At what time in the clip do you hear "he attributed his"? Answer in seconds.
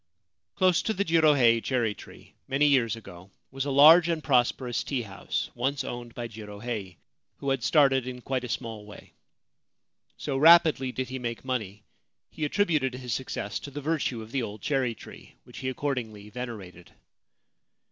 12.31-13.13